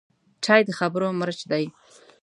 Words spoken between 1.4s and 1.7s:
دی